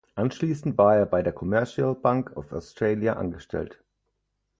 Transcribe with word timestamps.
Anschließend 0.15 0.79
war 0.79 0.95
er 0.97 1.05
bei 1.05 1.21
der 1.21 1.31
Commercial 1.31 1.93
Bank 1.93 2.35
of 2.35 2.51
Australia 2.53 3.17
angestellt. 3.17 3.83